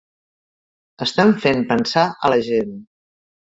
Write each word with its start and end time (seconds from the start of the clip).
Estem 1.07 1.35
fent 1.45 1.63
pensar 1.73 2.07
a 2.31 2.35
la 2.37 2.43
gent. 2.51 2.75